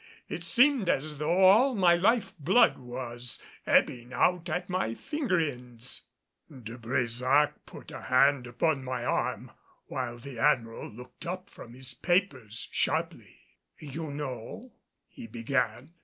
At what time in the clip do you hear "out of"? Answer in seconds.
4.13-4.67